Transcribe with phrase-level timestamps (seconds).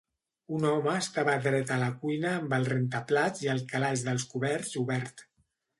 [0.59, 4.77] Un home estava dret a la cuina amb el rentaplats i el calaix dels coberts
[4.87, 5.29] obert.